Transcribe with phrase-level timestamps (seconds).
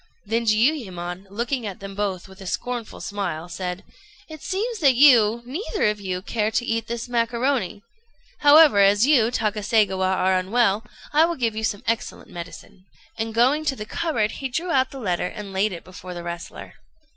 [0.25, 3.83] Then Jiuyémon, looking at them both with a scornful smile, said
[4.27, 7.83] "It seems that you, neither of you, care to eat this macaroni;
[8.39, 10.83] however, as you, Takaségawa, are unwell,
[11.13, 12.87] I will give you some excellent medicine;"
[13.19, 16.23] and going to the cupboard, he drew out the letter, and laid it before the
[16.23, 16.77] wrestler.